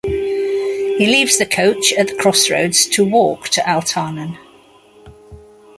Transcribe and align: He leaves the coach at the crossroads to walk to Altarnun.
He 0.97 1.05
leaves 1.05 1.37
the 1.37 1.45
coach 1.45 1.93
at 1.93 2.07
the 2.07 2.15
crossroads 2.15 2.87
to 2.87 3.05
walk 3.05 3.49
to 3.49 3.61
Altarnun. 3.61 4.35